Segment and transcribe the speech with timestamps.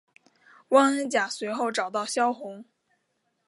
[0.69, 2.65] 汪恩甲随后找到萧红。